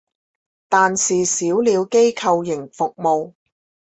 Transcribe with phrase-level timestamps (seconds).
[0.67, 3.33] 但是少了機構型服務